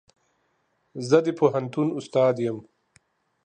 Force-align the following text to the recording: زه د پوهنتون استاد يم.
زه 1.09 1.17
د 1.25 1.27
پوهنتون 1.39 1.87
استاد 1.99 2.35
يم. 2.45 2.57